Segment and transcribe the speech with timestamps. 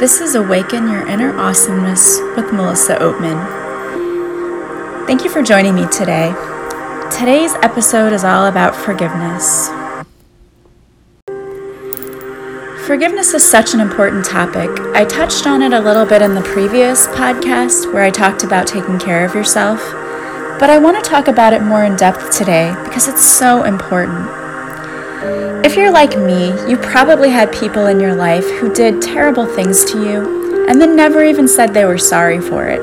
[0.00, 3.36] This is Awaken Your Inner Awesomeness with Melissa Oatman.
[5.06, 6.32] Thank you for joining me today.
[7.14, 9.68] Today's episode is all about forgiveness.
[12.86, 14.70] Forgiveness is such an important topic.
[14.94, 18.66] I touched on it a little bit in the previous podcast where I talked about
[18.66, 19.80] taking care of yourself,
[20.58, 24.49] but I want to talk about it more in depth today because it's so important.
[25.22, 29.84] If you're like me, you probably had people in your life who did terrible things
[29.92, 32.80] to you and then never even said they were sorry for it.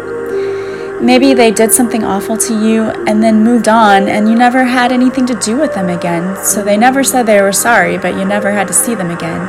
[1.02, 4.92] Maybe they did something awful to you and then moved on and you never had
[4.92, 8.24] anything to do with them again, so they never said they were sorry, but you
[8.24, 9.42] never had to see them again.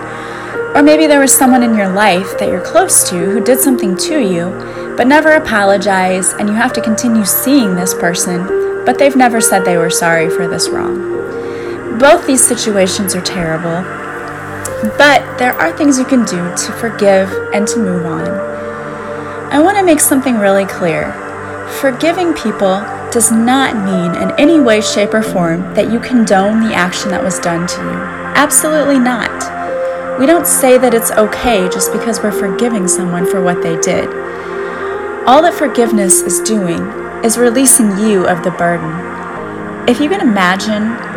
[0.74, 3.96] Or maybe there was someone in your life that you're close to who did something
[3.98, 9.16] to you, but never apologized, and you have to continue seeing this person, but they've
[9.16, 11.18] never said they were sorry for this wrong.
[11.98, 13.82] Both these situations are terrible,
[14.96, 18.28] but there are things you can do to forgive and to move on.
[19.50, 21.10] I want to make something really clear.
[21.80, 22.78] Forgiving people
[23.10, 27.24] does not mean in any way, shape, or form that you condone the action that
[27.24, 27.98] was done to you.
[28.36, 30.20] Absolutely not.
[30.20, 34.06] We don't say that it's okay just because we're forgiving someone for what they did.
[35.26, 36.80] All that forgiveness is doing
[37.24, 39.88] is releasing you of the burden.
[39.88, 41.07] If you can imagine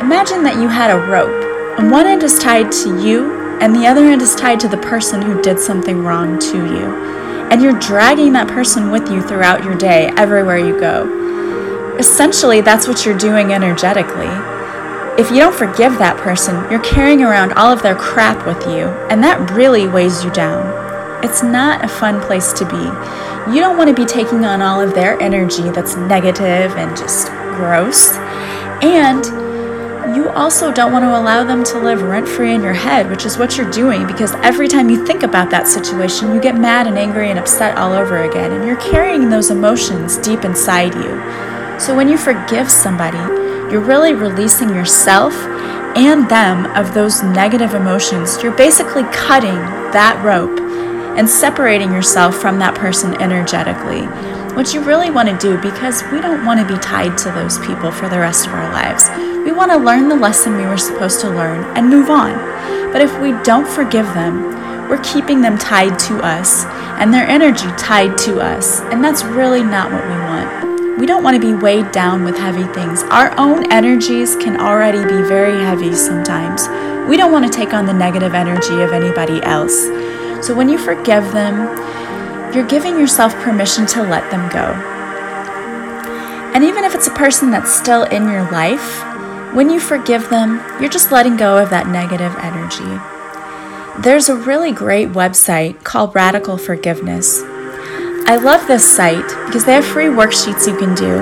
[0.00, 3.86] Imagine that you had a rope, and one end is tied to you, and the
[3.86, 6.86] other end is tied to the person who did something wrong to you.
[7.50, 11.96] And you're dragging that person with you throughout your day, everywhere you go.
[11.98, 14.30] Essentially, that's what you're doing energetically.
[15.20, 18.88] If you don't forgive that person, you're carrying around all of their crap with you,
[19.10, 21.22] and that really weighs you down.
[21.22, 23.52] It's not a fun place to be.
[23.52, 27.28] You don't want to be taking on all of their energy that's negative and just
[27.54, 28.14] gross.
[28.82, 29.39] And
[30.14, 33.24] you also don't want to allow them to live rent free in your head, which
[33.24, 36.86] is what you're doing because every time you think about that situation, you get mad
[36.86, 41.78] and angry and upset all over again, and you're carrying those emotions deep inside you.
[41.78, 43.18] So when you forgive somebody,
[43.70, 45.34] you're really releasing yourself
[45.96, 48.42] and them of those negative emotions.
[48.42, 49.60] You're basically cutting
[49.92, 50.60] that rope
[51.18, 54.06] and separating yourself from that person energetically
[54.54, 57.58] what you really want to do because we don't want to be tied to those
[57.60, 59.08] people for the rest of our lives.
[59.60, 62.32] Want to learn the lesson we were supposed to learn and move on.
[62.92, 66.64] But if we don't forgive them, we're keeping them tied to us
[66.98, 70.98] and their energy tied to us, and that's really not what we want.
[70.98, 73.02] We don't want to be weighed down with heavy things.
[73.02, 76.66] Our own energies can already be very heavy sometimes.
[77.06, 79.78] We don't want to take on the negative energy of anybody else.
[80.42, 81.66] So when you forgive them,
[82.54, 84.72] you're giving yourself permission to let them go.
[86.54, 89.04] And even if it's a person that's still in your life,
[89.54, 94.02] when you forgive them, you're just letting go of that negative energy.
[94.02, 97.42] There's a really great website called Radical Forgiveness.
[98.26, 101.18] I love this site because they have free worksheets you can do.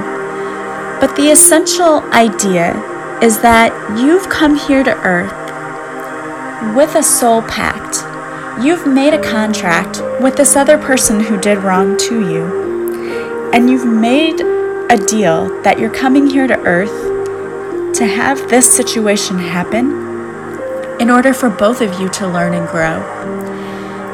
[1.00, 2.74] But the essential idea
[3.22, 5.32] is that you've come here to earth
[6.76, 8.04] with a soul pact
[8.60, 13.86] You've made a contract with this other person who did wrong to you, and you've
[13.86, 14.40] made
[14.90, 17.07] a deal that you're coming here to Earth
[17.98, 19.90] to have this situation happen
[21.00, 23.00] in order for both of you to learn and grow.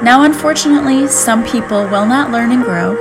[0.02, 2.94] Now, unfortunately, some people will not learn and grow.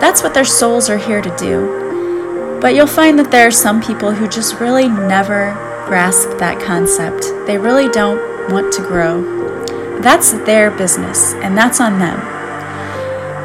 [0.00, 2.58] That's what their souls are here to do.
[2.60, 5.54] But you'll find that there are some people who just really never
[5.86, 7.24] grasp that concept.
[7.46, 10.00] They really don't want to grow.
[10.02, 12.20] That's their business, and that's on them.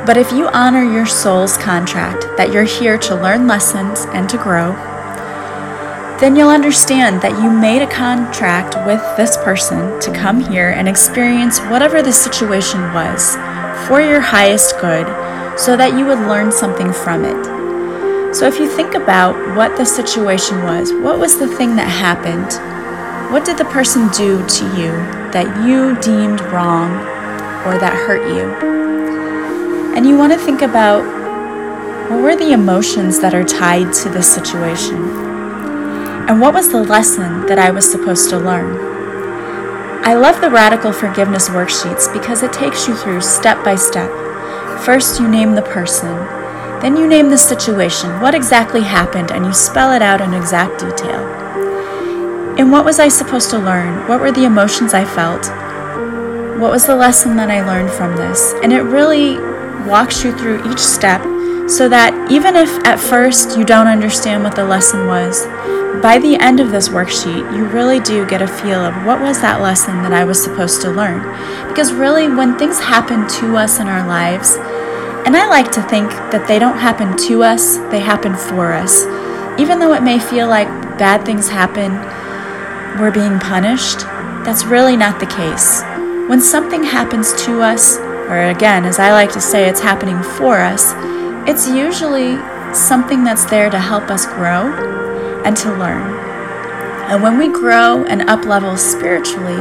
[0.05, 4.37] But if you honor your soul's contract that you're here to learn lessons and to
[4.37, 4.88] grow,
[6.19, 10.87] then you'll understand that you made a contract with this person to come here and
[10.87, 13.35] experience whatever the situation was
[13.87, 15.07] for your highest good
[15.57, 18.35] so that you would learn something from it.
[18.35, 22.51] So if you think about what the situation was, what was the thing that happened?
[23.31, 24.91] What did the person do to you
[25.31, 26.91] that you deemed wrong
[27.65, 29.95] or that hurt you?
[29.95, 31.01] And you want to think about
[32.11, 35.28] what were the emotions that are tied to this situation?
[36.29, 38.77] And what was the lesson that I was supposed to learn?
[40.05, 44.11] I love the radical forgiveness worksheets because it takes you through step by step.
[44.85, 46.15] First, you name the person,
[46.81, 50.79] then you name the situation, what exactly happened, and you spell it out in exact
[50.79, 51.25] detail.
[52.59, 54.07] And what was I supposed to learn?
[54.07, 55.47] What were the emotions I felt?
[56.61, 58.53] What was the lesson that I learned from this?
[58.61, 59.39] And it really
[59.89, 61.23] walks you through each step
[61.67, 65.45] so that even if at first you don't understand what the lesson was,
[66.01, 69.41] by the end of this worksheet, you really do get a feel of what was
[69.41, 71.19] that lesson that I was supposed to learn.
[71.67, 74.55] Because really, when things happen to us in our lives,
[75.25, 79.03] and I like to think that they don't happen to us, they happen for us.
[79.59, 81.91] Even though it may feel like bad things happen,
[82.97, 83.99] we're being punished,
[84.45, 85.81] that's really not the case.
[86.29, 90.59] When something happens to us, or again, as I like to say, it's happening for
[90.59, 90.93] us,
[91.45, 92.37] it's usually
[92.73, 94.98] something that's there to help us grow
[95.45, 96.29] and to learn.
[97.09, 99.59] And when we grow and up level spiritually,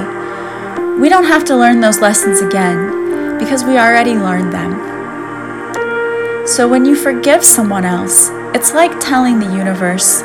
[1.00, 6.46] we don't have to learn those lessons again because we already learned them.
[6.46, 10.22] So when you forgive someone else, it's like telling the universe,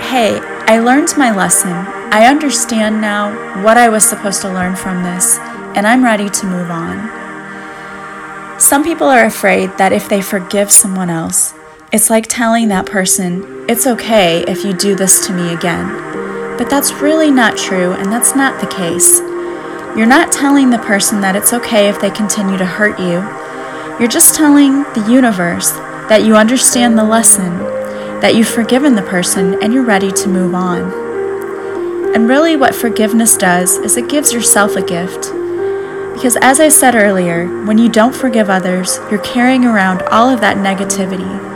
[0.00, 1.72] hey, I learned my lesson.
[2.10, 5.38] I understand now what I was supposed to learn from this,
[5.76, 7.18] and I'm ready to move on.
[8.58, 11.54] Some people are afraid that if they forgive someone else,
[11.90, 15.88] it's like telling that person, it's okay if you do this to me again.
[16.58, 19.20] But that's really not true, and that's not the case.
[19.96, 23.24] You're not telling the person that it's okay if they continue to hurt you.
[23.98, 25.70] You're just telling the universe
[26.10, 27.58] that you understand the lesson,
[28.20, 30.92] that you've forgiven the person, and you're ready to move on.
[32.14, 35.32] And really, what forgiveness does is it gives yourself a gift.
[36.12, 40.42] Because as I said earlier, when you don't forgive others, you're carrying around all of
[40.42, 41.47] that negativity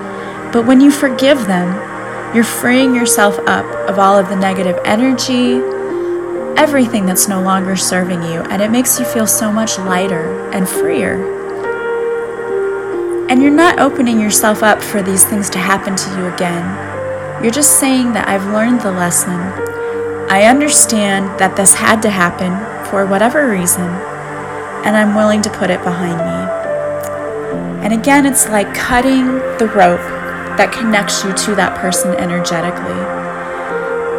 [0.52, 5.60] but when you forgive them, you're freeing yourself up of all of the negative energy,
[6.60, 10.68] everything that's no longer serving you, and it makes you feel so much lighter and
[10.68, 11.40] freer.
[13.28, 17.42] And you're not opening yourself up for these things to happen to you again.
[17.42, 19.40] You're just saying that I've learned the lesson.
[20.30, 22.52] I understand that this had to happen
[22.90, 23.88] for whatever reason,
[24.84, 27.84] and I'm willing to put it behind me.
[27.84, 29.26] And again, it's like cutting
[29.58, 30.21] the rope
[30.56, 33.00] that connects you to that person energetically.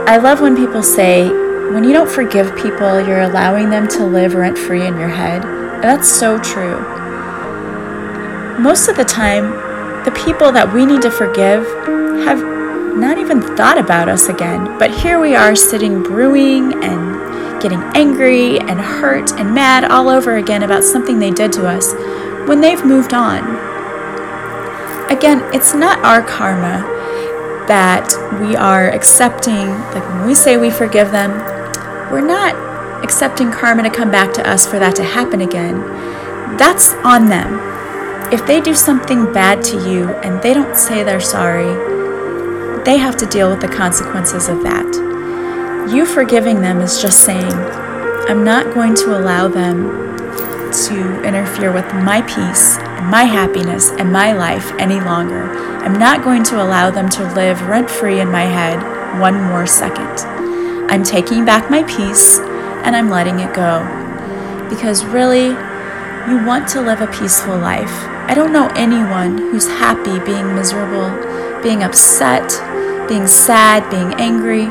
[0.06, 1.30] I love when people say,
[1.72, 5.44] when you don't forgive people, you're allowing them to live rent free in your head.
[5.46, 6.80] And that's so true.
[8.60, 9.52] Most of the time,
[10.04, 11.66] the people that we need to forgive
[12.26, 12.44] have
[12.96, 14.78] not even thought about us again.
[14.78, 20.36] But here we are sitting brewing and getting angry and hurt and mad all over
[20.36, 21.94] again about something they did to us
[22.48, 23.73] when they've moved on.
[25.10, 26.82] Again, it's not our karma
[27.68, 31.32] that we are accepting, like when we say we forgive them,
[32.12, 32.56] we're not
[33.04, 35.80] accepting karma to come back to us for that to happen again.
[36.58, 37.60] That's on them.
[38.34, 41.74] If they do something bad to you and they don't say they're sorry,
[42.84, 45.90] they have to deal with the consequences of that.
[45.94, 50.13] You forgiving them is just saying, I'm not going to allow them
[50.74, 55.44] to interfere with my peace and my happiness and my life any longer.
[55.84, 58.82] I'm not going to allow them to live rent free in my head
[59.20, 60.20] one more second.
[60.90, 63.86] I'm taking back my peace and I'm letting it go.
[64.70, 65.48] Because really,
[66.28, 67.94] you want to live a peaceful life.
[68.28, 71.12] I don't know anyone who's happy being miserable,
[71.62, 72.50] being upset,
[73.08, 74.66] being sad, being angry.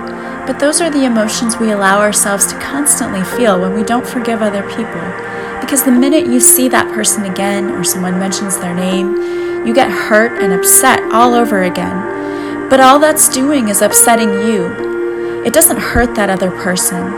[0.46, 4.42] But those are the emotions we allow ourselves to constantly feel when we don't forgive
[4.42, 5.41] other people.
[5.62, 9.90] Because the minute you see that person again or someone mentions their name, you get
[9.90, 12.68] hurt and upset all over again.
[12.68, 15.44] But all that's doing is upsetting you.
[15.46, 17.14] It doesn't hurt that other person.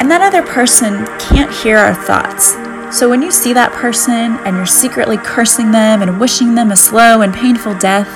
[0.00, 2.52] And that other person can't hear our thoughts.
[2.96, 6.76] So when you see that person and you're secretly cursing them and wishing them a
[6.76, 8.08] slow and painful death,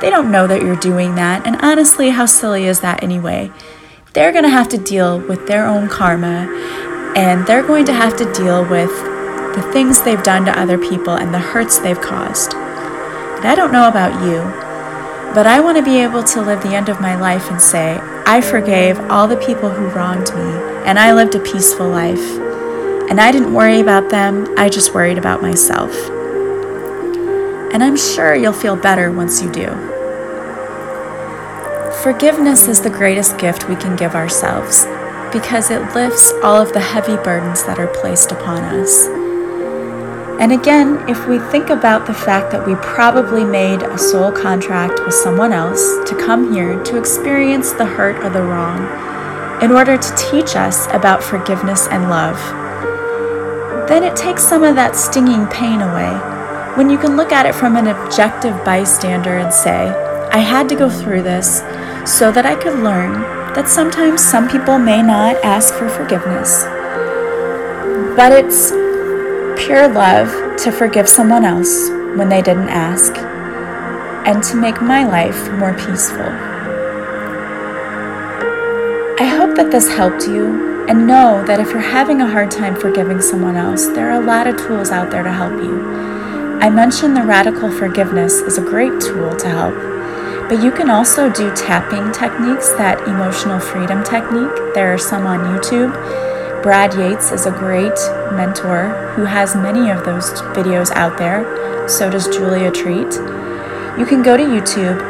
[0.00, 1.46] they don't know that you're doing that.
[1.46, 3.50] And honestly, how silly is that anyway?
[4.12, 6.46] They're going to have to deal with their own karma
[7.16, 8.90] and they're going to have to deal with
[9.56, 12.52] the things they've done to other people and the hurts they've caused.
[12.52, 14.42] And I don't know about you,
[15.34, 17.98] but I want to be able to live the end of my life and say,
[18.26, 22.20] I forgave all the people who wronged me, and I lived a peaceful life.
[23.08, 25.94] And I didn't worry about them, I just worried about myself.
[27.72, 29.68] And I'm sure you'll feel better once you do.
[32.02, 34.86] Forgiveness is the greatest gift we can give ourselves
[35.32, 39.06] because it lifts all of the heavy burdens that are placed upon us.
[40.40, 45.00] And again, if we think about the fact that we probably made a soul contract
[45.04, 48.82] with someone else to come here to experience the hurt or the wrong
[49.62, 52.36] in order to teach us about forgiveness and love,
[53.88, 56.12] then it takes some of that stinging pain away
[56.76, 59.88] when you can look at it from an objective bystander and say,
[60.30, 61.60] I had to go through this
[62.04, 66.62] so that I could learn that sometimes some people may not ask for forgiveness.
[68.14, 68.70] But it's
[69.64, 73.16] pure love to forgive someone else when they didn't ask
[74.26, 76.28] and to make my life more peaceful.
[79.18, 82.76] I hope that this helped you, and know that if you're having a hard time
[82.76, 85.82] forgiving someone else, there are a lot of tools out there to help you.
[86.60, 89.95] I mentioned the radical forgiveness is a great tool to help,
[90.48, 94.54] but you can also do tapping techniques, that emotional freedom technique.
[94.74, 95.92] There are some on YouTube.
[96.62, 97.98] Brad Yates is a great
[98.32, 101.88] mentor who has many of those videos out there.
[101.88, 103.12] So does Julia Treat.
[103.98, 105.00] You can go to YouTube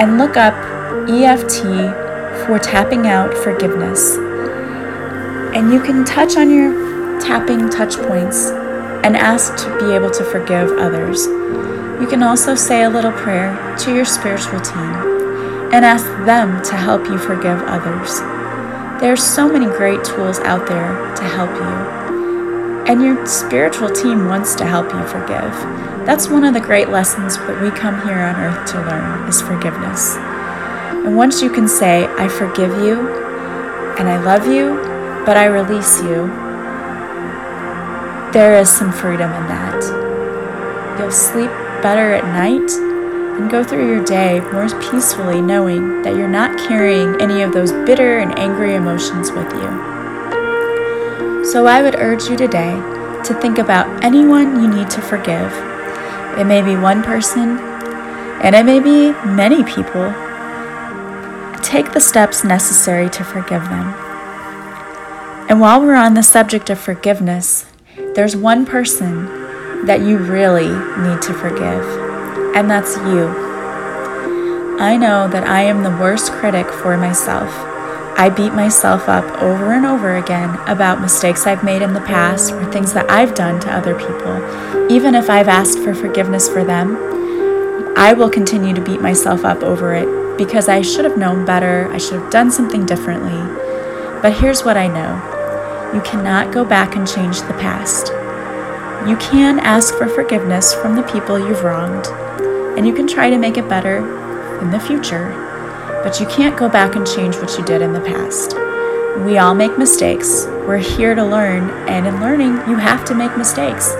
[0.00, 0.54] and look up
[1.08, 1.62] EFT
[2.46, 4.16] for tapping out forgiveness.
[5.54, 8.50] And you can touch on your tapping touch points
[9.04, 11.26] and ask to be able to forgive others.
[12.02, 14.92] You can also say a little prayer to your spiritual team
[15.72, 18.18] and ask them to help you forgive others.
[19.00, 22.90] There are so many great tools out there to help you.
[22.90, 25.54] And your spiritual team wants to help you forgive.
[26.04, 29.40] That's one of the great lessons that we come here on earth to learn is
[29.40, 30.16] forgiveness.
[31.06, 32.98] And once you can say, I forgive you
[33.96, 34.74] and I love you,
[35.24, 36.26] but I release you,
[38.32, 40.98] there is some freedom in that.
[40.98, 41.50] You'll sleep
[41.82, 42.70] better at night
[43.38, 47.72] and go through your day more peacefully, knowing that you're not carrying any of those
[47.72, 49.92] bitter and angry emotions with you.
[51.44, 52.72] So I would urge you today
[53.24, 55.52] to think about anyone you need to forgive.
[56.38, 57.58] It may be one person,
[58.42, 60.12] and it may be many people
[61.62, 63.94] take the steps necessary to forgive them.
[65.48, 67.66] And while we're on the subject of forgiveness,
[68.14, 69.41] there's one person
[69.84, 71.84] that you really need to forgive,
[72.54, 73.28] and that's you.
[74.78, 77.50] I know that I am the worst critic for myself.
[78.16, 82.52] I beat myself up over and over again about mistakes I've made in the past
[82.52, 84.90] or things that I've done to other people.
[84.90, 86.96] Even if I've asked for forgiveness for them,
[87.96, 91.90] I will continue to beat myself up over it because I should have known better,
[91.92, 93.38] I should have done something differently.
[94.22, 98.12] But here's what I know you cannot go back and change the past.
[99.08, 102.06] You can ask for forgiveness from the people you've wronged,
[102.78, 103.96] and you can try to make it better
[104.60, 105.30] in the future,
[106.04, 108.54] but you can't go back and change what you did in the past.
[109.26, 110.46] We all make mistakes.
[110.68, 113.90] We're here to learn, and in learning, you have to make mistakes.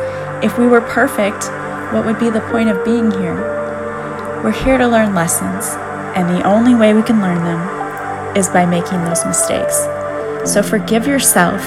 [0.40, 1.50] If we were perfect,
[1.92, 3.34] what would be the point of being here?
[4.44, 5.66] We're here to learn lessons,
[6.16, 9.76] and the only way we can learn them is by making those mistakes.
[10.48, 11.60] So forgive yourself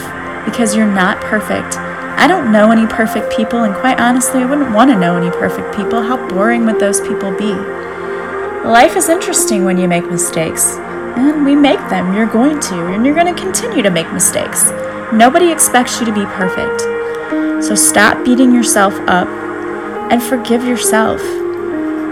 [0.46, 1.76] because you're not perfect.
[2.18, 5.30] I don't know any perfect people, and quite honestly, I wouldn't want to know any
[5.30, 6.02] perfect people.
[6.02, 7.54] How boring would those people be?
[8.66, 10.76] Life is interesting when you make mistakes,
[11.18, 12.16] and we make them.
[12.16, 14.72] You're going to, and you're going to continue to make mistakes.
[15.14, 16.82] Nobody expects you to be perfect.
[17.64, 19.28] So stop beating yourself up
[20.12, 21.22] and forgive yourself.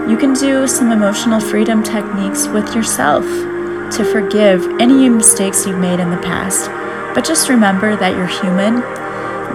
[0.08, 5.98] You can do some emotional freedom techniques with yourself to forgive any mistakes you've made
[5.98, 6.68] in the past.
[7.14, 8.82] But just remember that you're human.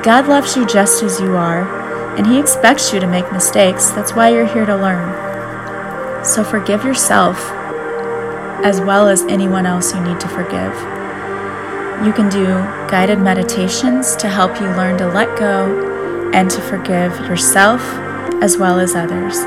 [0.03, 3.89] God loves you just as you are, and He expects you to make mistakes.
[3.89, 6.25] That's why you're here to learn.
[6.25, 7.38] So forgive yourself
[8.63, 10.74] as well as anyone else you need to forgive.
[12.06, 12.46] You can do
[12.89, 17.82] guided meditations to help you learn to let go and to forgive yourself
[18.41, 19.38] as well as others.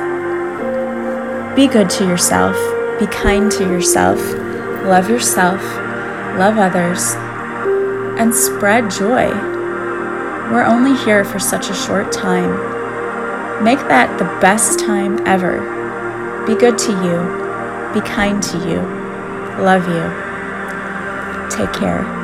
[1.57, 2.57] Be good to yourself,
[2.99, 4.19] be kind to yourself,
[4.85, 5.63] love yourself,
[6.39, 7.15] love others,
[8.19, 9.52] and spread joy.
[10.53, 13.65] We're only here for such a short time.
[13.65, 16.45] Make that the best time ever.
[16.47, 18.83] Be good to you, be kind to you,
[19.65, 21.57] love you.
[21.57, 22.22] Take care.